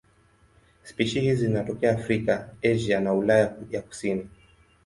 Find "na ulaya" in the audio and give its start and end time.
2.99-3.55